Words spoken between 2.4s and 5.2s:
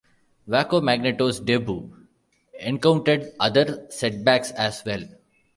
encountered other setbacks as well.